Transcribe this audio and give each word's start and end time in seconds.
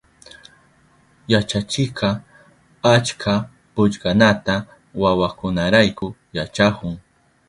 Yachachikka 1.31 2.09
achka 2.93 3.33
pukllanata 3.73 4.55
wawakunarayku 5.01 6.07
yachahun. 6.37 6.93